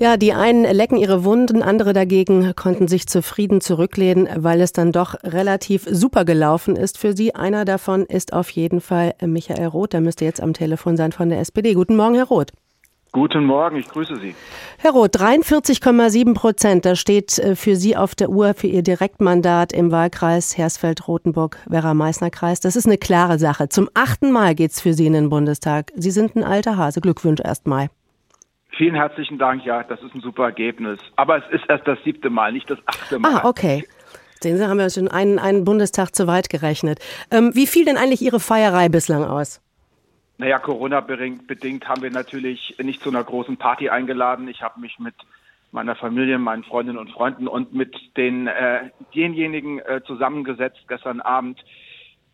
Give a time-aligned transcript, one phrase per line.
[0.00, 4.92] Ja, die einen lecken ihre Wunden, andere dagegen konnten sich zufrieden zurücklehnen, weil es dann
[4.92, 7.34] doch relativ super gelaufen ist für sie.
[7.34, 9.94] Einer davon ist auf jeden Fall Michael Roth.
[9.94, 11.74] Der müsste jetzt am Telefon sein von der SPD.
[11.74, 12.52] Guten Morgen, Herr Roth.
[13.10, 14.34] Guten Morgen, ich grüße Sie.
[14.76, 19.72] Herr Roth, 43,7 Prozent, das steht äh, für Sie auf der Uhr für Ihr Direktmandat
[19.72, 22.60] im Wahlkreis Hersfeld-Rotenburg-Werra-Meißner-Kreis.
[22.60, 23.70] Das ist eine klare Sache.
[23.70, 25.90] Zum achten Mal geht's für Sie in den Bundestag.
[25.96, 27.00] Sie sind ein alter Hase.
[27.00, 27.88] Glückwunsch erstmal.
[28.76, 29.64] Vielen herzlichen Dank.
[29.64, 31.00] Ja, das ist ein super Ergebnis.
[31.16, 33.36] Aber es ist erst das siebte Mal, nicht das achte Mal.
[33.36, 33.84] Ah, okay.
[34.40, 37.00] Sehen Sie, haben wir schon einen, einen Bundestag zu weit gerechnet.
[37.30, 39.60] Ähm, wie fiel denn eigentlich Ihre Feierei bislang aus?
[40.36, 44.46] Naja, Corona-bedingt haben wir natürlich nicht zu einer großen Party eingeladen.
[44.46, 45.14] Ich habe mich mit
[45.72, 51.62] meiner Familie, meinen Freundinnen und Freunden und mit den äh, denjenigen äh, zusammengesetzt gestern Abend,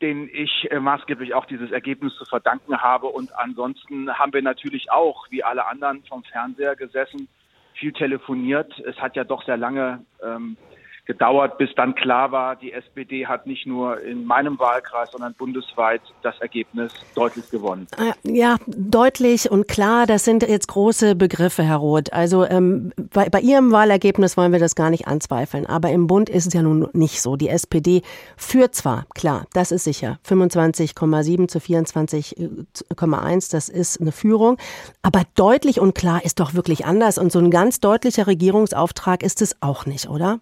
[0.05, 3.07] denen ich äh, maßgeblich auch dieses Ergebnis zu verdanken habe.
[3.07, 7.27] Und ansonsten haben wir natürlich auch, wie alle anderen, vom Fernseher gesessen,
[7.73, 8.79] viel telefoniert.
[8.81, 10.59] Es hat ja doch sehr lange ähm,
[11.07, 16.01] gedauert, bis dann klar war, die SPD hat nicht nur in meinem Wahlkreis, sondern bundesweit
[16.23, 17.87] das Ergebnis deutlich gewonnen.
[17.99, 22.13] Äh, ja, deutlich und klar, das sind jetzt große Begriffe, Herr Roth.
[22.13, 26.31] Also ähm, bei, bei Ihrem Wahlergebnis wollen wir das gar nicht anzweifeln, aber im Bund
[26.31, 27.37] ist es ja nun nicht so.
[27.37, 28.03] Die SPD
[28.37, 34.57] führt zwar, klar, das ist sicher, 25,7 zu 24,1, das ist eine Führung,
[35.03, 39.43] aber deutlich und klar ist doch wirklich anders und so ein ganz deutlicher Regierungsauftrag ist
[39.43, 40.41] es auch nicht, oder?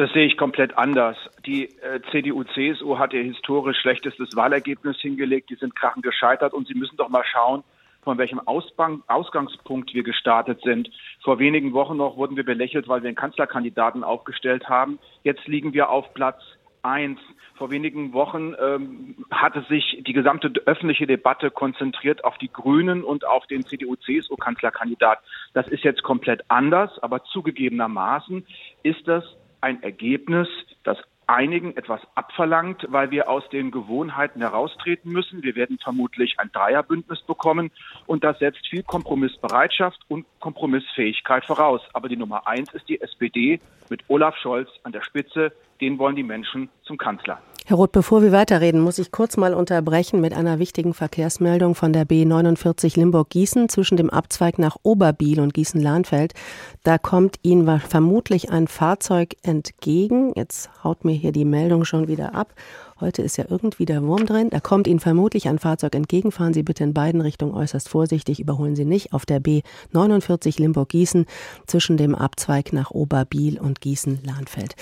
[0.00, 1.18] Das sehe ich komplett anders.
[1.44, 5.50] Die äh, CDU-CSU hat ihr historisch schlechtestes Wahlergebnis hingelegt.
[5.50, 7.64] Die sind krachend gescheitert und Sie müssen doch mal schauen,
[8.00, 10.88] von welchem Ausbang, Ausgangspunkt wir gestartet sind.
[11.22, 14.98] Vor wenigen Wochen noch wurden wir belächelt, weil wir einen Kanzlerkandidaten aufgestellt haben.
[15.22, 16.40] Jetzt liegen wir auf Platz
[16.80, 17.20] eins.
[17.56, 23.26] Vor wenigen Wochen ähm, hatte sich die gesamte öffentliche Debatte konzentriert auf die Grünen und
[23.26, 25.18] auf den CDU-CSU-Kanzlerkandidat.
[25.52, 28.46] Das ist jetzt komplett anders, aber zugegebenermaßen
[28.82, 30.48] ist das ein Ergebnis,
[30.84, 35.42] das einigen etwas abverlangt, weil wir aus den Gewohnheiten heraustreten müssen.
[35.44, 37.70] Wir werden vermutlich ein Dreierbündnis bekommen
[38.06, 41.82] und das setzt viel Kompromissbereitschaft und Kompromissfähigkeit voraus.
[41.92, 45.52] Aber die Nummer eins ist die SPD mit Olaf Scholz an der Spitze.
[45.80, 47.40] Den wollen die Menschen zum Kanzler.
[47.70, 51.92] Herr Roth, bevor wir weiterreden, muss ich kurz mal unterbrechen mit einer wichtigen Verkehrsmeldung von
[51.92, 56.32] der B49 Limburg-Gießen zwischen dem Abzweig nach Oberbiel und Gießen-Lahnfeld.
[56.82, 60.32] Da kommt Ihnen vermutlich ein Fahrzeug entgegen.
[60.34, 62.54] Jetzt haut mir hier die Meldung schon wieder ab.
[63.00, 64.50] Heute ist ja irgendwie der Wurm drin.
[64.50, 66.32] Da kommt Ihnen vermutlich ein Fahrzeug entgegen.
[66.32, 68.40] Fahren Sie bitte in beiden Richtungen äußerst vorsichtig.
[68.40, 71.24] Überholen Sie nicht auf der B49 Limburg-Gießen
[71.66, 74.74] zwischen dem Abzweig nach Oberbiel und Gießen-Lahnfeld.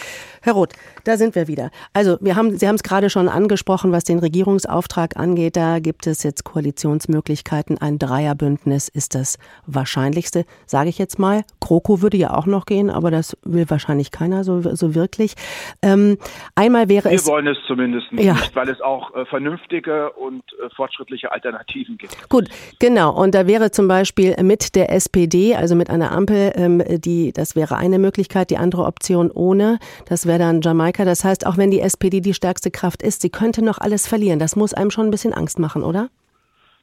[0.43, 0.73] Herr Roth,
[1.05, 1.71] da sind wir wieder.
[1.93, 5.57] Also, wir haben, Sie haben es gerade schon angesprochen, was den Regierungsauftrag angeht.
[5.57, 7.79] Da gibt es jetzt Koalitionsmöglichkeiten.
[7.79, 11.43] Ein Dreierbündnis ist das wahrscheinlichste, sage ich jetzt mal.
[11.61, 15.35] Kroko würde ja auch noch gehen, aber das will wahrscheinlich keiner so, so wirklich.
[15.83, 16.19] Ähm,
[16.55, 17.27] einmal wäre wir es.
[17.27, 18.35] Wir wollen es zumindest ja.
[18.35, 22.29] nicht, weil es auch äh, vernünftige und äh, fortschrittliche Alternativen gibt.
[22.29, 23.15] Gut, genau.
[23.15, 27.57] Und da wäre zum Beispiel mit der SPD, also mit einer Ampel, ähm, die, das
[27.57, 28.51] wäre eine Möglichkeit.
[28.51, 29.79] Die andere Option ohne,
[30.09, 31.05] das wäre dann Jamaika.
[31.05, 34.39] Das heißt, auch wenn die SPD die stärkste Kraft ist, sie könnte noch alles verlieren.
[34.39, 36.09] Das muss einem schon ein bisschen Angst machen, oder?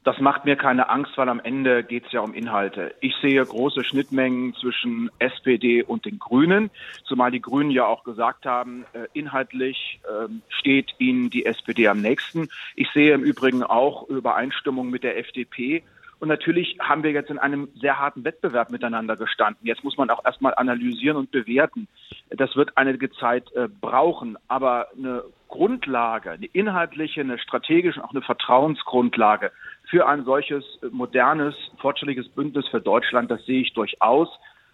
[0.06, 2.94] Das macht mir keine Angst, weil am Ende geht es ja um Inhalte.
[3.00, 6.70] Ich sehe große Schnittmengen zwischen SPD und den Grünen,
[7.02, 12.00] zumal die Grünen ja auch gesagt haben, äh, inhaltlich äh, steht ihnen die SPD am
[12.00, 12.48] nächsten.
[12.76, 15.82] Ich sehe im Übrigen auch Übereinstimmung mit der FDP.
[16.18, 19.66] Und natürlich haben wir jetzt in einem sehr harten Wettbewerb miteinander gestanden.
[19.66, 21.88] Jetzt muss man auch erstmal analysieren und bewerten.
[22.30, 28.22] Das wird einige Zeit äh, brauchen, aber eine Grundlage, eine inhaltliche, eine strategische, auch eine
[28.22, 29.52] Vertrauensgrundlage
[29.88, 34.28] für ein solches modernes, fortschrittliches Bündnis für Deutschland, das sehe ich durchaus.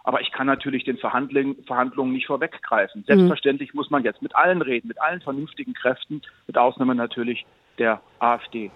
[0.05, 3.03] Aber ich kann natürlich den Verhandlungen, Verhandlungen nicht vorweggreifen.
[3.03, 3.07] Mhm.
[3.07, 7.47] Selbstverständlich muss man jetzt mit allen reden, mit allen vernünftigen Kräften, mit Ausnahme natürlich
[7.79, 8.71] der AfD.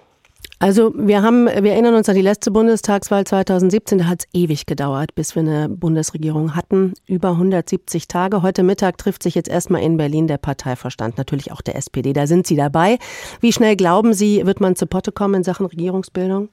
[0.59, 4.65] Also wir haben, wir erinnern uns an die letzte Bundestagswahl 2017, da hat es ewig
[4.65, 6.95] gedauert, bis wir eine Bundesregierung hatten.
[7.07, 8.41] Über 170 Tage.
[8.41, 12.15] Heute Mittag trifft sich jetzt erstmal in Berlin der Parteiverstand, natürlich auch der SPD.
[12.15, 12.97] Da sind Sie dabei.
[13.43, 16.49] Wie schnell glauben Sie, wird man zu Potte kommen in Sachen Regierungsbildung?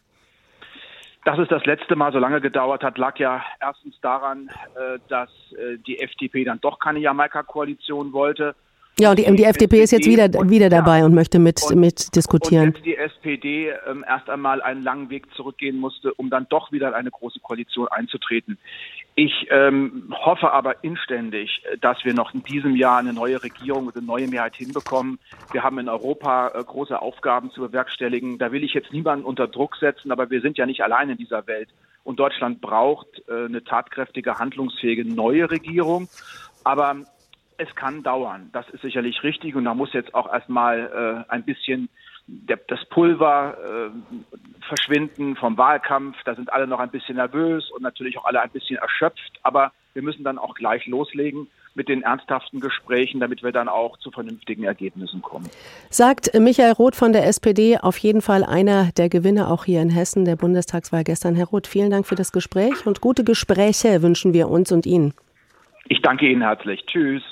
[1.24, 5.30] Dass es das letzte Mal so lange gedauert hat, lag ja erstens daran, äh, dass
[5.54, 8.54] äh, die FDP dann doch keine Jamaika-Koalition wollte.
[9.00, 11.40] Ja, und die, die, die FDP ist jetzt wieder, und, wieder dabei ja, und möchte
[11.40, 12.68] mit, und, mit diskutieren.
[12.68, 16.72] Und jetzt die SPD ähm, erst einmal einen langen Weg zurückgehen musste, um dann doch
[16.72, 18.60] wieder in eine große Koalition einzutreten.
[19.16, 23.96] Ich ähm, hoffe aber inständig, dass wir noch in diesem Jahr eine neue Regierung und
[23.96, 25.20] eine neue Mehrheit hinbekommen.
[25.52, 28.38] Wir haben in Europa äh, große Aufgaben zu bewerkstelligen.
[28.38, 31.18] Da will ich jetzt niemanden unter Druck setzen, aber wir sind ja nicht allein in
[31.18, 31.70] dieser Welt.
[32.04, 36.10] Und Deutschland braucht äh, eine tatkräftige, handlungsfähige neue Regierung.
[36.64, 36.96] Aber
[37.58, 38.50] es kann dauern.
[38.54, 39.56] Das ist sicherlich richtig.
[39.56, 41.90] Und da muss jetzt auch erstmal äh, ein bisschen
[42.28, 46.18] der, das Pulver äh, verschwinden vom Wahlkampf.
[46.26, 49.40] Da sind alle noch ein bisschen nervös und natürlich auch alle ein bisschen erschöpft.
[49.44, 53.98] Aber wir müssen dann auch gleich loslegen mit den ernsthaften Gesprächen, damit wir dann auch
[53.98, 55.50] zu vernünftigen Ergebnissen kommen.
[55.90, 59.90] Sagt Michael Roth von der SPD, auf jeden Fall einer der Gewinner auch hier in
[59.90, 61.36] Hessen der Bundestagswahl gestern.
[61.36, 65.14] Herr Roth, vielen Dank für das Gespräch und gute Gespräche wünschen wir uns und Ihnen.
[65.86, 66.86] Ich danke Ihnen herzlich.
[66.86, 67.24] Tschüss.